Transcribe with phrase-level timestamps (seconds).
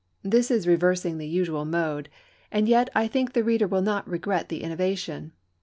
[0.23, 2.09] This is reversing the usual mode,
[2.51, 5.31] and yet I think the reader will not regret the innovation.